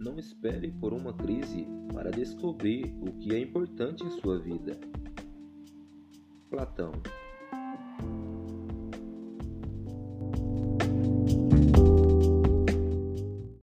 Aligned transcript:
Não 0.00 0.18
espere 0.18 0.72
por 0.72 0.94
uma 0.94 1.12
crise 1.12 1.66
para 1.92 2.10
descobrir 2.10 2.96
o 3.02 3.12
que 3.18 3.34
é 3.34 3.38
importante 3.38 4.02
em 4.02 4.10
sua 4.10 4.38
vida. 4.38 4.80
Platão 6.48 6.92